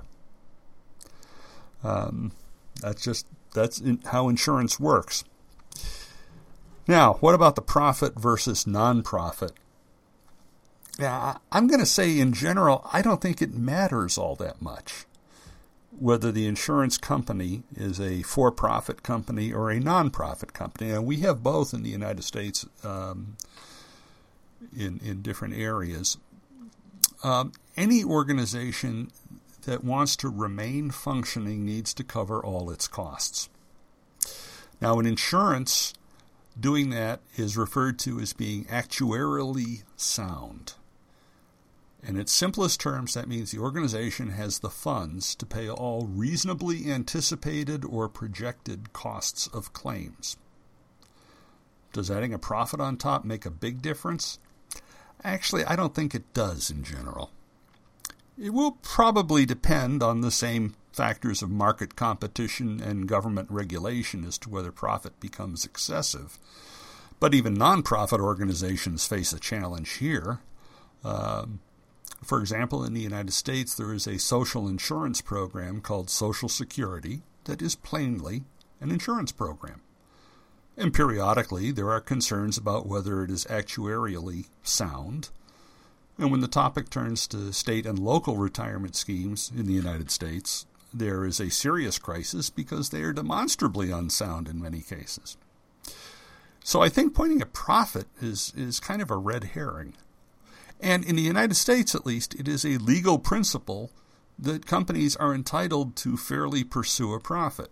Um, 1.84 2.32
that's 2.82 3.04
just 3.04 3.28
that's 3.54 3.80
in, 3.80 4.00
how 4.12 4.30
insurance 4.30 4.80
works. 4.80 5.24
Now, 6.88 7.16
what 7.16 7.36
about 7.36 7.56
the 7.56 7.62
profit 7.62 8.20
versus 8.20 8.66
non-profit? 8.66 9.52
Yeah, 11.00 11.38
I'm 11.52 11.68
going 11.68 11.80
to 11.80 11.86
say 11.86 12.18
in 12.18 12.34
general, 12.34 12.88
I 12.92 13.02
don't 13.02 13.22
think 13.22 13.42
it 13.42 13.54
matters 13.54 14.18
all 14.18 14.36
that 14.38 14.62
much 14.62 15.06
whether 16.00 16.32
the 16.32 16.46
insurance 16.46 16.98
company 16.98 17.64
is 17.76 18.00
a 18.00 18.22
for 18.24 18.52
profit 18.52 19.04
company 19.04 19.52
or 19.52 19.70
a 19.70 19.80
non 19.80 20.10
profit 20.10 20.54
company. 20.54 20.92
And 20.92 21.06
we 21.06 21.18
have 21.18 21.44
both 21.44 21.74
in 21.74 21.84
the 21.84 21.90
United 21.90 22.24
States 22.24 22.66
um, 22.84 23.38
in, 24.76 25.00
in 25.04 25.22
different 25.22 25.56
areas. 25.56 26.18
Um, 27.24 27.52
any 27.76 28.04
organization 28.04 29.12
that 29.66 29.84
wants 29.84 30.16
to 30.18 30.30
remain 30.30 30.92
functioning 30.92 31.66
needs 31.66 31.94
to 31.96 32.04
cover 32.04 32.44
all 32.44 32.70
its 32.70 32.88
costs. 32.88 33.50
Now, 34.80 35.00
in 35.00 35.06
insurance, 35.06 35.94
doing 36.60 36.92
that 36.92 37.22
is 37.36 37.58
referred 37.58 37.98
to 38.00 38.20
as 38.20 38.34
being 38.34 38.66
actuarially 38.66 39.84
sound. 39.96 40.74
In 42.04 42.18
its 42.18 42.32
simplest 42.32 42.80
terms, 42.80 43.14
that 43.16 43.28
means 43.28 43.52
the 43.52 43.60
organization 43.60 44.30
has 44.30 44.60
the 44.60 44.70
funds 44.70 45.36
to 45.36 45.46
pay 45.46 45.70
all 45.70 46.08
reasonably 46.08 46.92
anticipated 46.92 47.84
or 47.84 48.08
projected 48.08 48.94
costs 48.94 49.48
of 49.48 49.74
claims. 49.74 50.38
Does 51.94 52.12
adding 52.12 52.34
a 52.34 52.40
profit 52.40 52.80
on 52.80 52.98
top 52.98 53.26
make 53.26 53.46
a 53.46 53.52
big 53.52 53.82
difference? 53.82 54.40
Actually, 55.24 55.66
I 55.66 55.76
don't 55.76 55.96
think 55.96 56.14
it 56.14 56.34
does 56.34 56.70
in 56.70 56.84
general. 56.84 57.32
It 58.38 58.54
will 58.54 58.74
probably 58.84 59.48
depend 59.48 60.04
on 60.04 60.22
the 60.22 60.30
same 60.30 60.76
factors 60.92 61.42
of 61.42 61.50
market 61.50 61.96
competition 61.96 62.80
and 62.80 63.08
government 63.08 63.50
regulation 63.50 64.24
as 64.26 64.38
to 64.40 64.50
whether 64.50 64.72
profit 64.72 65.20
becomes 65.20 65.66
excessive. 65.66 66.38
But 67.20 67.34
even 67.34 67.58
nonprofit 67.58 68.20
organizations 68.20 69.08
face 69.08 69.34
a 69.34 69.40
challenge 69.40 69.94
here. 69.94 70.40
Um, 71.04 71.62
for 72.24 72.40
example, 72.40 72.84
in 72.84 72.94
the 72.94 73.02
United 73.02 73.34
States, 73.34 73.76
there 73.76 73.94
is 73.94 74.08
a 74.08 74.18
social 74.18 74.68
insurance 74.68 75.22
program 75.22 75.82
called 75.82 76.10
Social 76.10 76.50
Security 76.50 77.22
that 77.46 77.62
is 77.62 77.76
plainly 77.76 78.44
an 78.82 78.92
insurance 78.92 79.32
program. 79.32 79.82
And 80.76 80.94
periodically, 80.94 81.72
there 81.72 81.90
are 81.90 82.02
concerns 82.02 82.58
about 82.58 82.86
whether 82.86 83.24
it 83.24 83.32
is 83.32 83.46
actuarially 83.46 84.48
sound. 84.62 85.30
And 86.20 86.32
when 86.32 86.42
the 86.42 86.48
topic 86.48 86.90
turns 86.90 87.28
to 87.28 87.52
state 87.52 87.86
and 87.86 87.98
local 87.98 88.38
retirement 88.38 88.96
schemes 88.96 89.52
in 89.56 89.66
the 89.66 89.74
United 89.74 90.12
States, 90.12 90.66
there 90.94 91.26
is 91.26 91.40
a 91.40 91.50
serious 91.50 91.98
crisis 91.98 92.50
because 92.50 92.90
they 92.90 93.02
are 93.02 93.14
demonstrably 93.14 93.92
unsound 93.92 94.48
in 94.48 94.62
many 94.62 94.82
cases. 94.82 95.38
So 96.64 96.82
I 96.82 96.90
think 96.90 97.14
pointing 97.14 97.42
at 97.42 97.54
profit 97.54 98.08
is, 98.22 98.54
is 98.56 98.80
kind 98.80 99.02
of 99.02 99.10
a 99.10 99.18
red 99.18 99.46
herring. 99.46 99.94
And 100.80 101.04
in 101.04 101.16
the 101.16 101.22
United 101.22 101.56
States, 101.56 101.96
at 101.96 102.06
least, 102.06 102.36
it 102.36 102.48
is 102.48 102.64
a 102.64 102.78
legal 102.78 103.18
principle 103.18 103.92
that 104.38 104.68
companies 104.68 105.16
are 105.16 105.34
entitled 105.34 105.96
to 105.98 106.18
fairly 106.18 106.64
pursue 106.64 107.14
a 107.14 107.20
profit. 107.20 107.72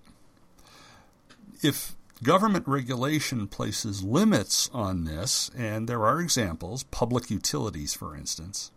If 1.62 1.96
government 2.24 2.68
regulation 2.68 3.48
places 3.48 4.04
limits 4.04 4.70
on 4.74 5.04
this, 5.04 5.52
and 5.56 5.88
there 5.88 6.06
are 6.06 6.20
examples, 6.20 6.84
public 6.84 7.30
utilities, 7.30 7.94
for 7.94 8.16
instance, 8.16 8.72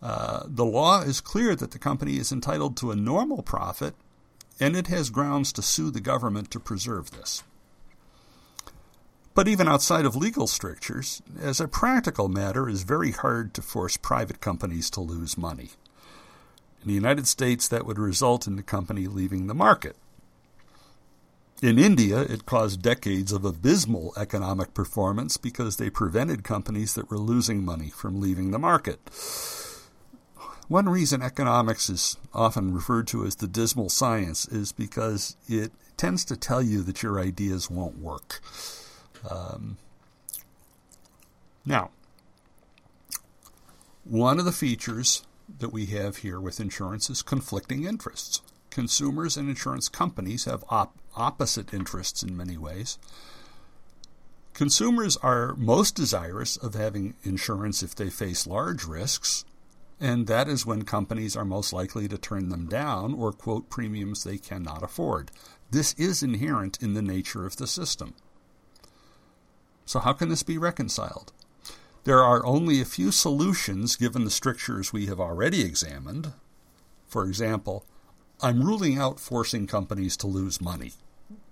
uh, 0.00 0.44
the 0.46 0.64
law 0.64 1.02
is 1.02 1.20
clear 1.20 1.54
that 1.54 1.70
the 1.70 1.78
company 1.78 2.16
is 2.16 2.32
entitled 2.32 2.76
to 2.78 2.90
a 2.90 2.96
normal 2.96 3.42
profit, 3.42 3.94
and 4.58 4.76
it 4.76 4.88
has 4.88 5.10
grounds 5.10 5.52
to 5.52 5.62
sue 5.62 5.90
the 5.90 6.00
government 6.00 6.50
to 6.50 6.58
preserve 6.58 7.10
this. 7.10 7.42
But 9.34 9.48
even 9.48 9.66
outside 9.66 10.04
of 10.04 10.14
legal 10.14 10.46
strictures, 10.46 11.22
as 11.40 11.60
a 11.60 11.68
practical 11.68 12.28
matter, 12.28 12.68
it 12.68 12.72
is 12.72 12.82
very 12.82 13.12
hard 13.12 13.54
to 13.54 13.62
force 13.62 13.96
private 13.96 14.40
companies 14.40 14.90
to 14.90 15.00
lose 15.00 15.38
money. 15.38 15.70
In 16.82 16.88
the 16.88 16.94
United 16.94 17.26
States, 17.26 17.66
that 17.68 17.86
would 17.86 17.98
result 17.98 18.46
in 18.46 18.56
the 18.56 18.62
company 18.62 19.06
leaving 19.06 19.46
the 19.46 19.54
market. 19.54 19.96
In 21.62 21.78
India, 21.78 22.20
it 22.22 22.44
caused 22.44 22.82
decades 22.82 23.30
of 23.30 23.44
abysmal 23.44 24.12
economic 24.16 24.74
performance 24.74 25.36
because 25.36 25.76
they 25.76 25.90
prevented 25.90 26.42
companies 26.42 26.94
that 26.94 27.08
were 27.08 27.18
losing 27.18 27.64
money 27.64 27.88
from 27.88 28.20
leaving 28.20 28.50
the 28.50 28.58
market. 28.58 28.98
One 30.66 30.88
reason 30.88 31.22
economics 31.22 31.88
is 31.88 32.16
often 32.34 32.74
referred 32.74 33.06
to 33.08 33.24
as 33.24 33.36
the 33.36 33.46
dismal 33.46 33.90
science 33.90 34.46
is 34.48 34.72
because 34.72 35.36
it 35.48 35.70
tends 35.96 36.24
to 36.26 36.36
tell 36.36 36.62
you 36.62 36.82
that 36.82 37.02
your 37.02 37.20
ideas 37.20 37.70
won't 37.70 37.98
work. 37.98 38.40
Um, 39.28 39.76
now, 41.64 41.90
one 44.04 44.38
of 44.38 44.44
the 44.44 44.52
features 44.52 45.22
that 45.58 45.72
we 45.72 45.86
have 45.86 46.18
here 46.18 46.40
with 46.40 46.60
insurance 46.60 47.08
is 47.08 47.22
conflicting 47.22 47.84
interests. 47.84 48.42
Consumers 48.70 49.36
and 49.36 49.48
insurance 49.48 49.88
companies 49.88 50.44
have 50.46 50.64
op- 50.70 50.98
opposite 51.14 51.72
interests 51.74 52.22
in 52.22 52.36
many 52.36 52.56
ways. 52.56 52.98
Consumers 54.54 55.16
are 55.18 55.54
most 55.56 55.94
desirous 55.94 56.56
of 56.56 56.74
having 56.74 57.14
insurance 57.22 57.82
if 57.82 57.94
they 57.94 58.10
face 58.10 58.46
large 58.46 58.84
risks, 58.84 59.44
and 60.00 60.26
that 60.26 60.48
is 60.48 60.66
when 60.66 60.82
companies 60.82 61.36
are 61.36 61.44
most 61.44 61.72
likely 61.72 62.08
to 62.08 62.18
turn 62.18 62.48
them 62.48 62.66
down 62.66 63.14
or 63.14 63.32
quote 63.32 63.70
premiums 63.70 64.24
they 64.24 64.36
cannot 64.36 64.82
afford. 64.82 65.30
This 65.70 65.94
is 65.94 66.22
inherent 66.22 66.82
in 66.82 66.94
the 66.94 67.02
nature 67.02 67.46
of 67.46 67.56
the 67.56 67.66
system. 67.66 68.14
So, 69.84 70.00
how 70.00 70.12
can 70.12 70.28
this 70.28 70.42
be 70.42 70.58
reconciled? 70.58 71.32
There 72.04 72.22
are 72.22 72.44
only 72.44 72.80
a 72.80 72.84
few 72.86 73.12
solutions 73.12 73.96
given 73.96 74.24
the 74.24 74.30
strictures 74.30 74.92
we 74.92 75.06
have 75.06 75.20
already 75.20 75.62
examined. 75.62 76.32
For 77.06 77.24
example, 77.24 77.84
I'm 78.40 78.62
ruling 78.62 78.98
out 78.98 79.20
forcing 79.20 79.66
companies 79.66 80.16
to 80.18 80.26
lose 80.26 80.60
money. 80.60 80.92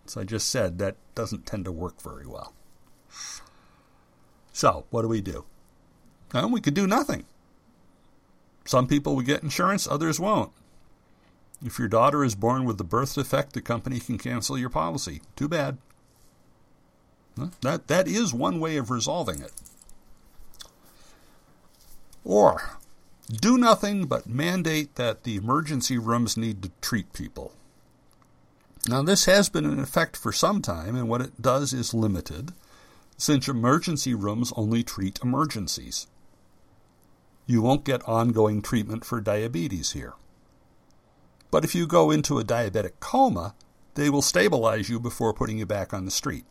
As 0.07 0.17
I 0.17 0.25
just 0.25 0.49
said, 0.49 0.79
that 0.79 0.97
doesn't 1.15 1.47
tend 1.47 1.67
to 1.67 1.73
work 1.73 2.01
very 2.03 2.27
well. 2.27 2.55
So, 4.53 4.87
what 4.91 5.03
do 5.03 5.09
we 5.09 5.21
do? 5.21 5.45
Well, 6.35 6.51
we 6.51 6.61
could 6.61 6.75
do 6.75 6.87
nothing. 6.87 7.27
Some 8.65 8.87
people 8.87 9.15
will 9.15 9.23
get 9.23 9.43
insurance, 9.43 9.87
others 9.87 10.19
won't. 10.19 10.53
If 11.65 11.79
your 11.79 11.89
daughter 11.89 12.25
is 12.25 12.35
born 12.35 12.65
with 12.65 12.81
a 12.81 12.85
birth 12.85 13.15
defect, 13.15 13.53
the 13.53 13.61
company 13.61 14.01
can 14.01 14.19
cancel 14.19 14.59
your 14.59 14.71
policy. 14.71 15.21
Too 15.37 15.49
bad. 15.49 15.79
That, 17.63 17.89
that 17.89 18.09
is 18.09 18.35
one 18.35 18.61
way 18.61 18.77
of 18.77 18.91
resolving 18.91 19.41
it. 19.41 19.53
Or 22.25 22.79
do 23.31 23.57
nothing 23.57 24.07
but 24.07 24.27
mandate 24.27 24.97
that 24.97 25.25
the 25.25 25.37
emergency 25.37 25.99
rooms 25.99 26.37
need 26.37 26.63
to 26.63 26.71
treat 26.81 27.13
people. 27.13 27.53
Now, 28.89 29.03
this 29.03 29.27
has 29.27 29.49
been 29.49 29.65
in 29.65 29.79
effect 29.79 30.17
for 30.17 30.33
some 30.33 30.63
time, 30.63 30.97
and 30.97 31.09
what 31.09 31.21
it 31.21 31.41
does 31.41 31.73
is 31.73 31.95
limited, 31.95 32.53
since 33.17 33.47
emergency 33.47 34.15
rooms 34.15 34.53
only 34.57 34.83
treat 34.83 35.21
emergencies. 35.23 36.07
You 37.47 37.63
won't 37.63 37.85
get 37.85 38.03
ongoing 38.09 38.63
treatment 38.63 39.05
for 39.05 39.21
diabetes 39.21 39.93
here. 39.93 40.15
But 41.51 41.65
if 41.65 41.75
you 41.75 41.87
go 41.87 42.11
into 42.11 42.39
a 42.39 42.45
diabetic 42.45 42.93
coma, 43.01 43.55
they 43.95 44.09
will 44.09 44.23
stabilize 44.23 44.89
you 44.89 44.99
before 44.99 45.35
putting 45.35 45.59
you 45.59 45.67
back 45.67 45.93
on 45.93 46.05
the 46.05 46.11
street 46.11 46.47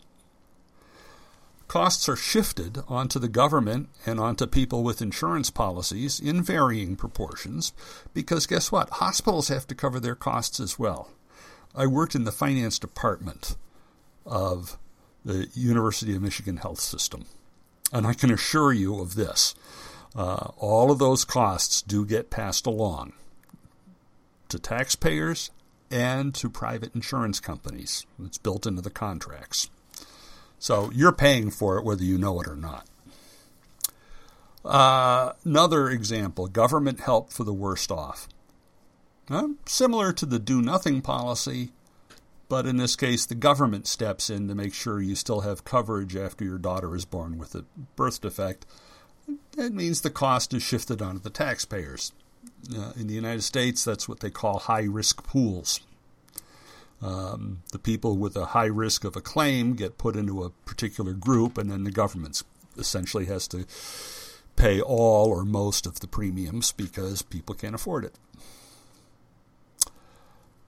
costs 1.69 2.09
are 2.09 2.15
shifted 2.15 2.79
onto 2.89 3.19
the 3.19 3.29
government 3.29 3.87
and 4.05 4.19
onto 4.19 4.47
people 4.47 4.83
with 4.83 5.01
insurance 5.01 5.49
policies 5.51 6.19
in 6.19 6.41
varying 6.41 6.95
proportions 6.97 7.71
because 8.13 8.47
guess 8.47 8.71
what? 8.71 8.89
Hospitals 8.89 9.47
have 9.47 9.67
to 9.67 9.75
cover 9.75 9.99
their 9.99 10.15
costs 10.15 10.59
as 10.59 10.77
well. 10.77 11.09
I 11.75 11.85
worked 11.85 12.15
in 12.15 12.23
the 12.23 12.31
finance 12.31 12.79
department 12.79 13.55
of 14.25 14.77
the 15.23 15.47
University 15.53 16.15
of 16.15 16.23
Michigan 16.23 16.57
Health 16.57 16.79
System, 16.79 17.25
and 17.93 18.07
I 18.07 18.13
can 18.13 18.31
assure 18.31 18.73
you 18.73 18.99
of 18.99 19.13
this. 19.13 19.53
Uh, 20.15 20.49
all 20.57 20.89
of 20.91 20.97
those 20.97 21.23
costs 21.23 21.83
do 21.83 22.03
get 22.03 22.31
passed 22.31 22.65
along 22.65 23.13
to 24.49 24.57
taxpayers 24.57 25.51
and 25.91 26.33
to 26.33 26.49
private 26.49 26.95
insurance 26.95 27.39
companies. 27.39 28.07
It's 28.23 28.39
built 28.39 28.65
into 28.65 28.81
the 28.81 28.89
contracts. 28.89 29.69
So 30.59 30.91
you're 30.93 31.13
paying 31.13 31.49
for 31.49 31.77
it 31.77 31.85
whether 31.85 32.03
you 32.03 32.17
know 32.17 32.39
it 32.41 32.47
or 32.47 32.55
not. 32.55 32.85
Uh, 34.63 35.33
another 35.45 35.89
example 35.89 36.47
government 36.47 36.99
help 36.99 37.31
for 37.31 37.43
the 37.43 37.53
worst 37.53 37.91
off. 37.91 38.27
Uh, 39.29 39.49
similar 39.65 40.11
to 40.11 40.25
the 40.25 40.39
do 40.39 40.61
nothing 40.61 41.01
policy, 41.01 41.71
but 42.49 42.65
in 42.65 42.77
this 42.77 42.95
case, 42.95 43.25
the 43.25 43.35
government 43.35 43.87
steps 43.87 44.29
in 44.29 44.47
to 44.47 44.55
make 44.55 44.73
sure 44.73 44.99
you 44.99 45.15
still 45.15 45.41
have 45.41 45.63
coverage 45.63 46.15
after 46.15 46.43
your 46.43 46.57
daughter 46.57 46.95
is 46.95 47.05
born 47.05 47.37
with 47.37 47.55
a 47.55 47.63
birth 47.95 48.21
defect. 48.21 48.65
That 49.55 49.73
means 49.73 50.01
the 50.01 50.09
cost 50.09 50.53
is 50.53 50.63
shifted 50.63 51.01
onto 51.01 51.19
the 51.19 51.29
taxpayers. 51.29 52.11
Uh, 52.75 52.91
in 52.95 53.07
the 53.07 53.13
United 53.13 53.43
States, 53.43 53.83
that's 53.83 54.09
what 54.09 54.19
they 54.19 54.31
call 54.31 54.59
high 54.59 54.83
risk 54.83 55.23
pools. 55.23 55.79
Um, 57.01 57.63
the 57.71 57.79
people 57.79 58.17
with 58.17 58.35
a 58.35 58.47
high 58.47 58.65
risk 58.65 59.05
of 59.05 59.15
a 59.15 59.21
claim 59.21 59.73
get 59.73 59.97
put 59.97 60.15
into 60.15 60.43
a 60.43 60.49
particular 60.49 61.13
group, 61.13 61.57
and 61.57 61.71
then 61.71 61.85
the 61.85 61.91
government 61.91 62.43
essentially 62.77 63.25
has 63.25 63.47
to 63.49 63.65
pay 64.55 64.81
all 64.81 65.29
or 65.29 65.45
most 65.45 65.85
of 65.85 66.01
the 66.01 66.07
premiums 66.07 66.73
because 66.73 67.21
people 67.21 67.55
can't 67.55 67.75
afford 67.75 68.03
it. 68.03 68.15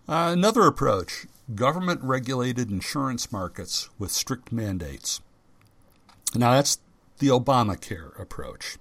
Uh, 0.08 0.32
another 0.32 0.62
approach 0.64 1.26
government 1.56 2.02
regulated 2.02 2.72
insurance 2.72 3.32
markets 3.32 3.90
with 4.00 4.12
strict 4.12 4.52
mandates. 4.52 5.20
Now, 6.34 6.54
that's 6.54 6.80
the 7.20 7.28
Obamacare 7.28 8.18
approach. 8.20 8.78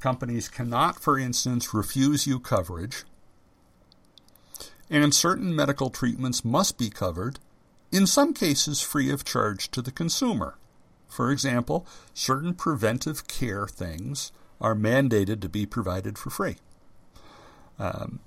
Companies 0.00 0.48
cannot, 0.48 1.00
for 1.00 1.18
instance, 1.18 1.72
refuse 1.72 2.26
you 2.26 2.38
coverage 2.38 3.04
and 4.90 5.14
certain 5.14 5.54
medical 5.54 5.90
treatments 5.90 6.44
must 6.44 6.78
be 6.78 6.90
covered, 6.90 7.38
in 7.90 8.06
some 8.06 8.34
cases 8.34 8.80
free 8.80 9.10
of 9.10 9.24
charge 9.24 9.70
to 9.70 9.82
the 9.82 9.92
consumer. 9.92 10.56
For 11.08 11.30
example, 11.30 11.86
certain 12.14 12.54
preventive 12.54 13.26
care 13.28 13.66
things 13.66 14.32
are 14.60 14.74
mandated 14.74 15.40
to 15.40 15.48
be 15.48 15.66
provided 15.66 16.18
for 16.18 16.30
free. 16.30 16.56
Um, 17.78 18.20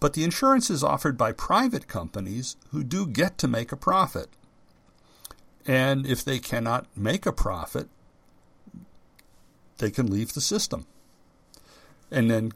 but 0.00 0.12
the 0.12 0.24
insurance 0.24 0.70
is 0.70 0.84
offered 0.84 1.16
by 1.16 1.32
private 1.32 1.88
companies 1.88 2.56
who 2.70 2.84
do 2.84 3.06
get 3.06 3.38
to 3.38 3.48
make 3.48 3.72
a 3.72 3.76
profit. 3.76 4.28
And 5.66 6.06
if 6.06 6.24
they 6.24 6.38
cannot 6.38 6.86
make 6.96 7.24
a 7.24 7.32
profit, 7.32 7.88
they 9.78 9.90
can 9.90 10.10
leave 10.10 10.34
the 10.34 10.40
system. 10.40 10.86
And 12.10 12.30
then 12.30 12.52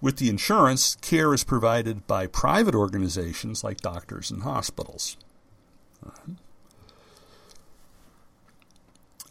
with 0.00 0.16
the 0.16 0.28
insurance, 0.28 0.96
care 0.96 1.34
is 1.34 1.44
provided 1.44 2.06
by 2.06 2.26
private 2.26 2.74
organizations 2.74 3.62
like 3.62 3.80
doctors 3.80 4.30
and 4.30 4.42
hospitals. 4.42 5.16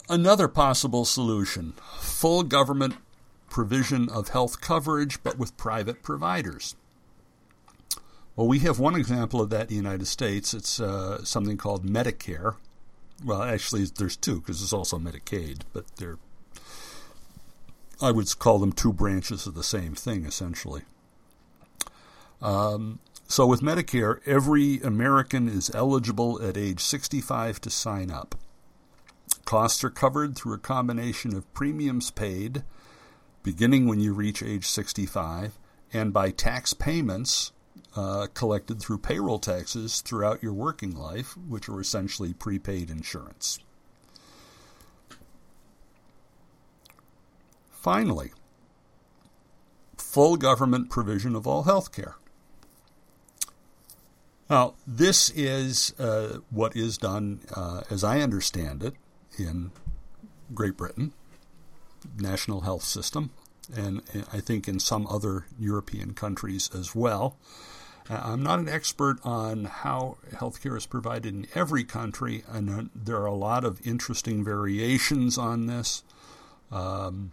Another 0.08 0.47
possible 0.47 1.05
solution 1.05 1.73
full 1.99 2.43
government 2.43 2.95
provision 3.49 4.10
of 4.10 4.29
health 4.29 4.62
coverage, 4.62 5.21
but 5.23 5.38
with 5.38 5.58
private 5.58 6.03
providers. 6.03 6.75
Well, 8.36 8.47
we 8.47 8.60
have 8.60 8.79
one 8.79 8.95
example 8.95 9.41
of 9.41 9.49
that 9.49 9.63
in 9.63 9.67
the 9.67 9.75
United 9.75 10.05
States. 10.05 10.53
It's 10.53 10.79
uh, 10.79 11.23
something 11.23 11.58
called 11.58 11.86
Medicare. 11.86 12.55
Well, 13.25 13.43
actually, 13.43 13.86
there's 13.86 14.15
two 14.15 14.39
because 14.39 14.60
there's 14.60 14.71
also 14.71 14.97
Medicaid, 14.97 15.62
but 15.73 15.86
they're 15.97 16.19
I 18.02 18.12
would 18.12 18.38
call 18.40 18.60
them 18.60 18.72
two 18.72 18.94
branches 18.94 19.46
of 19.46 19.56
the 19.56 19.64
same 19.64 19.94
thing, 19.94 20.26
essentially. 20.26 20.84
Um, 22.42 23.00
so 23.28 23.46
with 23.46 23.62
Medicare, 23.62 24.20
every 24.26 24.80
American 24.80 25.48
is 25.48 25.70
eligible 25.76 26.42
at 26.42 26.58
age 26.58 26.80
65 26.80 27.60
to 27.62 27.70
sign 27.70 28.10
up. 28.10 28.36
Costs 29.46 29.84
are 29.84 29.90
covered 29.90 30.36
through 30.36 30.54
a 30.54 30.60
combination 30.60 31.36
of 31.36 31.52
premiums 31.54 32.12
paid, 32.12 32.64
beginning 33.44 33.88
when 33.88 34.00
you 34.00 34.14
reach 34.14 34.42
age 34.42 34.66
65, 34.66 35.60
and 35.92 36.14
by 36.14 36.32
tax 36.32 36.74
payments 36.74 37.52
uh, 37.96 38.28
collected 38.34 38.80
through 38.80 39.00
payroll 39.00 39.40
taxes 39.40 40.02
throughout 40.02 40.42
your 40.42 40.54
working 40.54 40.96
life, 40.96 41.36
which 41.48 41.68
are 41.68 41.82
essentially 41.82 42.34
prepaid 42.34 42.90
insurance. 42.90 43.60
Finally, 47.80 48.32
full 49.98 50.36
government 50.36 50.89
provision 50.89 51.34
of 51.34 51.48
all 51.48 51.63
health 51.63 51.94
care. 51.94 52.15
Now, 54.50 54.74
this 54.86 55.30
is 55.30 55.94
uh, 55.98 56.39
what 56.50 56.76
is 56.76 56.98
done, 56.98 57.39
uh, 57.56 57.82
as 57.89 58.04
I 58.04 58.20
understand 58.20 58.84
it, 58.84 58.96
in 59.38 59.72
Great 60.54 60.76
Britain, 60.76 61.13
national 62.18 62.62
health 62.62 62.84
system, 62.84 63.30
and 63.74 64.02
I 64.34 64.42
think 64.42 64.68
in 64.68 64.80
some 64.80 65.08
other 65.08 65.46
European 65.58 66.13
countries 66.13 66.70
as 66.74 66.94
well. 66.94 67.38
Uh, 68.10 68.20
I'm 68.24 68.44
not 68.44 68.60
an 68.60 68.68
expert 68.68 69.20
on 69.24 69.65
how 69.65 70.18
healthcare 70.34 70.76
is 70.76 70.86
provided 70.86 71.34
in 71.34 71.48
every 71.56 71.86
country, 71.86 72.44
and 72.52 72.89
there 72.94 73.18
are 73.18 73.26
a 73.28 73.34
lot 73.34 73.63
of 73.63 73.86
interesting 73.88 74.44
variations 74.44 75.38
on 75.38 75.68
this. 75.68 76.04
Um, 76.72 77.32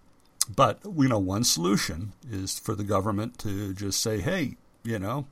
but 0.54 0.80
you 0.84 1.08
know, 1.08 1.18
one 1.18 1.44
solution 1.44 2.12
is 2.30 2.58
for 2.58 2.74
the 2.74 2.84
government 2.84 3.38
to 3.40 3.74
just 3.74 4.00
say, 4.00 4.20
"Hey, 4.20 4.56
you 4.82 4.98
know, 4.98 5.26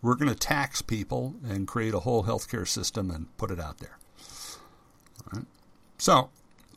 we're 0.00 0.16
going 0.16 0.28
to 0.28 0.34
tax 0.34 0.82
people 0.82 1.34
and 1.46 1.68
create 1.68 1.94
a 1.94 2.00
whole 2.00 2.24
healthcare 2.24 2.66
system 2.66 3.10
and 3.10 3.34
put 3.36 3.50
it 3.50 3.60
out 3.60 3.78
there." 3.78 3.98
So 5.98 6.30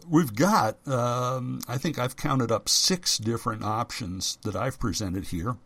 we've 0.07 0.35
got, 0.35 0.87
um, 0.87 1.59
I 1.67 1.79
think 1.79 1.97
I've 1.97 2.15
counted 2.15 2.51
up 2.51 2.69
six 2.69 3.17
different 3.17 3.63
options 3.63 4.37
that 4.43 4.55
I've 4.55 4.79
presented 4.79 5.29
here 5.29 5.57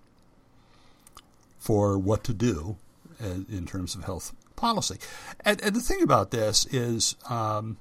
for 1.58 1.98
what 1.98 2.24
to 2.24 2.34
do 2.34 2.78
in 3.20 3.66
terms 3.66 3.96
of 3.96 4.06
health 4.06 4.34
policy. 4.56 4.98
And, 5.44 5.62
and 5.62 5.76
the 5.76 5.82
thing 5.82 6.02
about 6.02 6.32
this 6.32 6.66
is 6.68 7.18
um, 7.30 7.78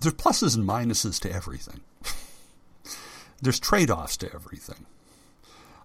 there's 0.00 0.14
pluses 0.14 0.56
and 0.56 0.68
minuses 0.68 1.20
to 1.20 1.32
everything 1.32 1.80
there's 3.42 3.60
trade 3.60 3.90
offs 3.90 4.16
to 4.18 4.32
everything. 4.32 4.86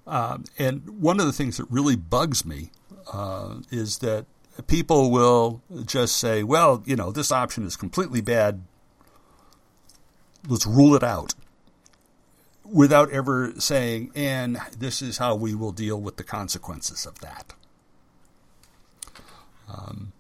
Um, 0.05 0.45
and 0.57 1.01
one 1.01 1.19
of 1.19 1.25
the 1.25 1.33
things 1.33 1.57
that 1.57 1.65
really 1.69 1.95
bugs 1.95 2.45
me 2.45 2.71
uh, 3.11 3.55
is 3.71 3.99
that 3.99 4.25
people 4.67 5.11
will 5.11 5.61
just 5.85 6.17
say, 6.17 6.43
well, 6.43 6.83
you 6.85 6.95
know, 6.95 7.11
this 7.11 7.31
option 7.31 7.65
is 7.65 7.75
completely 7.75 8.21
bad. 8.21 8.63
Let's 10.47 10.67
rule 10.67 10.95
it 10.95 11.03
out 11.03 11.33
without 12.65 13.11
ever 13.11 13.53
saying, 13.59 14.11
and 14.15 14.57
this 14.77 15.01
is 15.01 15.17
how 15.17 15.35
we 15.35 15.53
will 15.53 15.71
deal 15.71 15.99
with 15.99 16.17
the 16.17 16.23
consequences 16.23 17.05
of 17.05 17.19
that. 17.19 17.53
Um, 19.69 20.12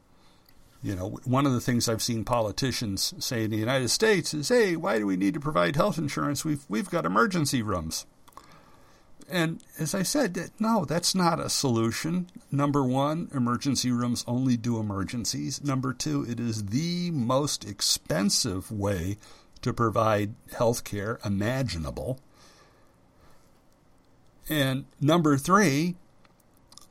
you 0.83 0.95
know, 0.95 1.17
one 1.23 1.45
of 1.45 1.53
the 1.53 1.61
things 1.61 1.87
I've 1.87 2.03
seen 2.03 2.25
politicians 2.25 3.13
say 3.17 3.45
in 3.45 3.51
the 3.51 3.57
United 3.57 3.89
States 3.89 4.33
is, 4.33 4.49
"Hey, 4.49 4.75
why 4.75 4.99
do 4.99 5.07
we 5.07 5.15
need 5.15 5.33
to 5.33 5.39
provide 5.39 5.75
health 5.75 5.97
insurance? 5.97 6.43
We've 6.43 6.65
we've 6.67 6.89
got 6.89 7.05
emergency 7.05 7.61
rooms." 7.61 8.05
And 9.29 9.63
as 9.79 9.95
I 9.95 10.03
said, 10.03 10.51
no, 10.59 10.85
that's 10.85 11.15
not 11.15 11.39
a 11.39 11.49
solution. 11.49 12.29
Number 12.51 12.83
one, 12.83 13.29
emergency 13.33 13.89
rooms 13.89 14.23
only 14.27 14.57
do 14.57 14.79
emergencies. 14.79 15.63
Number 15.63 15.93
two, 15.93 16.25
it 16.27 16.39
is 16.39 16.65
the 16.65 17.09
most 17.11 17.63
expensive 17.65 18.69
way 18.69 19.17
to 19.61 19.73
provide 19.73 20.35
health 20.55 20.83
care 20.83 21.19
imaginable. 21.23 22.19
And 24.49 24.85
number 24.99 25.37
three, 25.37 25.95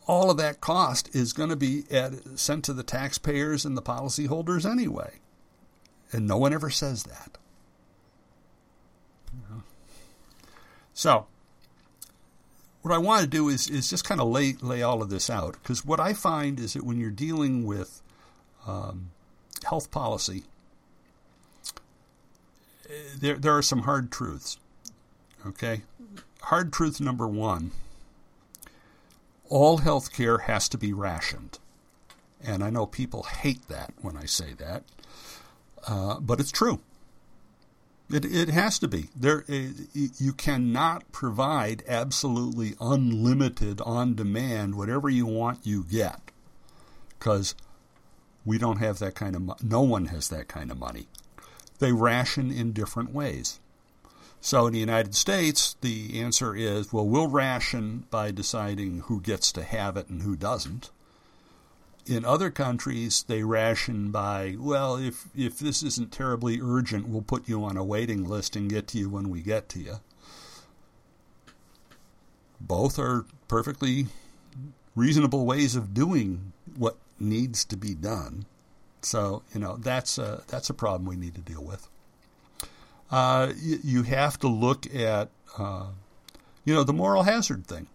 all 0.07 0.31
of 0.31 0.37
that 0.37 0.61
cost 0.61 1.15
is 1.15 1.33
going 1.33 1.51
to 1.51 1.57
be 1.57 1.85
sent 2.35 2.65
to 2.65 2.73
the 2.73 2.83
taxpayers 2.83 3.65
and 3.65 3.77
the 3.77 3.83
policyholders 3.83 4.69
anyway. 4.69 5.13
And 6.11 6.27
no 6.27 6.37
one 6.37 6.53
ever 6.53 6.71
says 6.71 7.05
that. 7.05 7.39
So, 10.95 11.27
what 12.83 12.93
I 12.93 12.99
want 12.99 13.23
to 13.23 13.27
do 13.27 13.49
is, 13.49 13.69
is 13.69 13.89
just 13.89 14.05
kind 14.05 14.21
of 14.21 14.29
lay, 14.29 14.55
lay 14.61 14.83
all 14.83 15.03
of 15.03 15.09
this 15.09 15.31
out. 15.31 15.55
Because 15.55 15.85
what 15.85 16.01
I 16.01 16.13
find 16.13 16.61
is 16.61 16.75
that 16.75 16.85
when 16.85 17.01
you're 17.01 17.11
dealing 17.11 17.65
with 17.65 18.03
um, 18.67 19.11
health 19.65 19.91
policy, 19.91 20.45
there, 23.19 23.37
there 23.37 23.57
are 23.57 23.63
some 23.63 23.81
hard 23.81 24.13
truths. 24.13 24.59
Okay? 25.47 25.83
Hard 26.43 26.73
truth 26.73 27.01
number 27.01 27.27
one 27.27 27.71
all 29.53 29.77
health 29.77 30.15
care 30.15 30.39
has 30.39 30.67
to 30.67 30.79
be 30.79 30.95
rationed. 30.95 31.59
And 32.43 32.65
I 32.65 32.71
know 32.71 32.87
people 32.87 33.25
hate 33.25 33.69
that 33.69 33.93
when 34.01 34.17
I 34.17 34.25
say 34.25 34.55
that, 34.55 34.83
uh, 35.87 36.19
but 36.21 36.41
it's 36.41 36.51
true. 36.51 36.81
It, 38.11 38.25
it 38.25 38.49
has 38.49 38.79
to 38.79 38.89
be. 38.89 39.11
There, 39.15 39.45
you 39.93 40.33
cannot 40.33 41.13
provide 41.13 41.83
absolutely 41.87 42.77
unlimited, 42.81 43.83
on 43.83 44.15
demand, 44.15 44.75
whatever 44.75 45.11
you 45.11 45.27
want, 45.27 45.67
you 45.67 45.85
get, 45.85 46.33
because 47.11 47.55
we 48.47 48.57
don't 48.57 48.79
have 48.79 49.01
that 49.01 49.15
kind 49.15 49.37
of. 49.37 49.43
Mo- 49.43 49.57
no 49.63 49.83
one 49.83 50.07
has 50.07 50.31
that 50.31 50.49
kind 50.49 50.71
of 50.71 50.79
money. 50.79 51.09
They 51.79 51.93
ration 51.93 52.51
in 52.51 52.73
different 52.73 53.13
ways. 53.13 53.61
So 54.45 54.67
in 54.67 54.73
the 54.73 54.81
United 54.81 55.15
States, 55.15 55.77
the 55.83 56.21
answer 56.21 56.57
is 56.57 56.93
well, 56.93 57.07
we'll 57.07 57.29
ration 57.29 58.07
by 58.11 58.33
deciding 58.33 59.03
who 59.03 59.21
gets 59.21 59.53
to 59.53 59.63
have 59.63 59.97
it 59.97 60.09
and 60.09 60.23
who 60.23 60.35
doesn't. 60.35 60.91
In 62.07 62.25
other 62.25 62.51
countries, 62.51 63.25
they 63.29 63.45
ration 63.45 64.11
by, 64.11 64.57
well, 64.59 64.97
if, 64.97 65.29
if 65.37 65.61
this 65.61 65.85
isn't 65.85 66.11
terribly 66.11 66.59
urgent, 66.61 67.09
we'll 67.09 67.23
put 67.23 67.49
you 67.49 67.63
on 67.63 67.77
a 67.77 67.85
waiting 67.85 68.25
list 68.25 68.57
and 68.57 68.69
get 68.69 68.89
to 68.89 68.99
you 68.99 69.09
when 69.09 69.31
we 69.31 69.43
get 69.43 69.69
to 69.71 69.79
you. 69.79 69.95
Both 72.61 72.99
are 72.99 73.25
perfectly 73.47 74.07
reasonable 74.97 75.47
ways 75.47 75.77
of 75.77 75.95
doing 75.95 76.53
what 76.77 76.97
needs 77.21 77.65
to 77.67 77.77
be 77.77 77.95
done. 77.95 78.47
So, 79.03 79.45
you 79.55 79.61
know, 79.61 79.77
that's 79.77 80.19
a, 80.19 80.43
that's 80.49 80.69
a 80.69 80.75
problem 80.75 81.09
we 81.09 81.15
need 81.15 81.37
to 81.37 81.41
deal 81.41 81.63
with 81.63 81.89
uh, 83.13 83.53
you, 83.61 83.79
you, 83.85 84.03
have 84.05 84.39
to 84.41 84.49
look 84.49 84.93
at, 84.95 85.29
uh, 85.59 85.87
you 86.65 86.75
know, 86.75 86.83
the 86.83 86.95
moral 86.95 87.23
hazard 87.23 87.67
thing. 87.67 87.87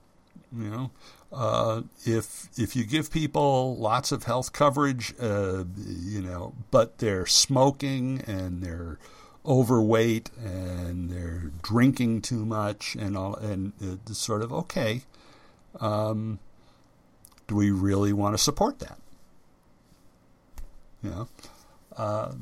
You 0.56 0.70
know, 0.70 0.92
uh, 1.34 1.82
if 2.06 2.48
if 2.58 2.76
you 2.76 2.86
give 2.86 3.12
people 3.12 3.76
lots 3.78 4.12
of 4.12 4.24
health 4.24 4.54
coverage, 4.54 5.14
uh, 5.20 5.64
you 5.76 6.22
know, 6.22 6.54
but 6.72 7.00
they're 7.00 7.26
smoking 7.26 8.22
and 8.28 8.62
they're 8.62 9.00
overweight 9.46 10.30
and 10.44 11.10
they're 11.10 11.52
drinking 11.64 12.22
too 12.22 12.46
much 12.46 12.96
and 12.96 13.18
all, 13.18 13.36
and 13.36 13.74
it's 13.82 14.20
sort 14.20 14.42
of 14.42 14.54
okay. 14.54 15.02
Um, 15.80 16.40
do 17.48 17.56
we 17.56 17.72
really 17.72 18.14
want 18.14 18.36
to 18.36 18.38
support 18.38 18.80
that? 18.80 19.00
You 21.02 21.10
know, 21.10 21.28
uh, 21.96 22.34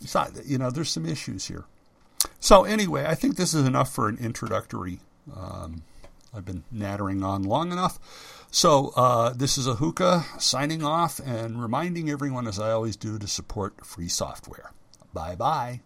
so, 0.00 0.26
you 0.44 0.58
know, 0.58 0.70
there's 0.70 0.90
some 0.90 1.06
issues 1.06 1.46
here. 1.46 1.64
So, 2.42 2.64
anyway, 2.64 3.04
I 3.06 3.14
think 3.14 3.36
this 3.36 3.54
is 3.54 3.64
enough 3.64 3.94
for 3.94 4.08
an 4.08 4.18
introductory. 4.18 4.98
Um, 5.32 5.84
I've 6.34 6.44
been 6.44 6.64
nattering 6.72 7.22
on 7.22 7.44
long 7.44 7.70
enough. 7.70 8.00
So, 8.50 8.92
uh, 8.96 9.32
this 9.32 9.56
is 9.56 9.68
Ahuka 9.68 10.24
signing 10.42 10.82
off 10.82 11.20
and 11.20 11.62
reminding 11.62 12.10
everyone, 12.10 12.48
as 12.48 12.58
I 12.58 12.72
always 12.72 12.96
do, 12.96 13.16
to 13.16 13.28
support 13.28 13.86
free 13.86 14.08
software. 14.08 14.72
Bye 15.14 15.36
bye. 15.36 15.82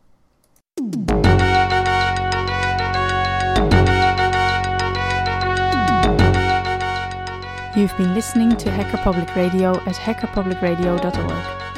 You've 7.76 7.96
been 7.98 8.14
listening 8.14 8.56
to 8.56 8.70
Hacker 8.70 8.96
Public 8.96 9.36
Radio 9.36 9.72
at 9.80 9.96
hackerpublicradio.org. 9.96 11.65